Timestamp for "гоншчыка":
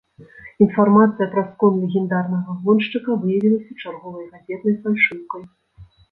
2.63-3.17